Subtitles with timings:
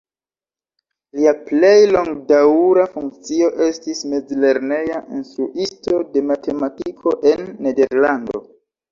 [1.17, 8.43] Lia plej longdaŭra funkcio estis mezlerneja instruisto de matematiko en Nederlando.